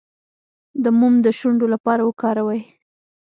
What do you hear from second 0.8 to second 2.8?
د موم د شونډو لپاره وکاروئ